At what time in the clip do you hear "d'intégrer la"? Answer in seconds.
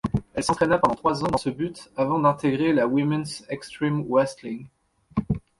2.19-2.87